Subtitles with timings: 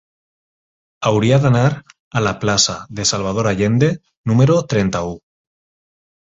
[1.09, 3.91] Hauria d'anar a la plaça de Salvador Allende
[4.33, 5.15] número trenta-u.